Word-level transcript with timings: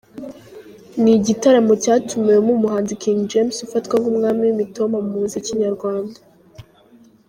Ni 1.01 1.11
igitaramo 1.19 1.73
cyatumiwemo 1.83 2.51
umuhanzi 2.57 2.99
King 3.01 3.19
James 3.31 3.57
ufatwa 3.67 3.95
nk’umwami 3.99 4.41
w’imitoma 4.43 4.97
mu 5.05 5.11
muziki 5.19 5.51
nyarwanda. 5.63 6.19